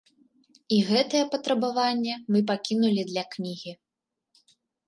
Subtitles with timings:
[0.77, 3.71] І гэтае патрабаванне мы пакінулі для кнігі.